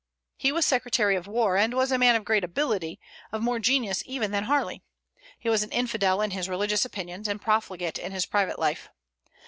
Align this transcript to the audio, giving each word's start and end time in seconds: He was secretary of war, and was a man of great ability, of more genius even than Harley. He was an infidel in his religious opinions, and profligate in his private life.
He 0.35 0.51
was 0.51 0.65
secretary 0.65 1.15
of 1.15 1.27
war, 1.27 1.55
and 1.57 1.75
was 1.75 1.91
a 1.91 1.97
man 1.99 2.15
of 2.15 2.25
great 2.25 2.43
ability, 2.43 2.99
of 3.31 3.43
more 3.43 3.59
genius 3.59 4.01
even 4.07 4.31
than 4.31 4.45
Harley. 4.45 4.81
He 5.37 5.47
was 5.47 5.61
an 5.61 5.69
infidel 5.71 6.21
in 6.23 6.31
his 6.31 6.49
religious 6.49 6.83
opinions, 6.83 7.27
and 7.27 7.39
profligate 7.39 7.99
in 7.99 8.11
his 8.11 8.25
private 8.25 8.57
life. 8.57 8.89